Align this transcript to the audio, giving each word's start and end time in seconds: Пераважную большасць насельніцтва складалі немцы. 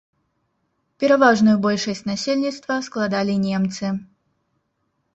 Пераважную 1.03 1.55
большасць 1.67 2.03
насельніцтва 2.11 2.81
складалі 2.89 3.39
немцы. 3.47 3.97